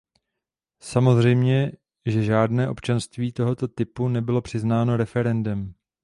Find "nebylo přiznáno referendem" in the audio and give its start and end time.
4.07-5.73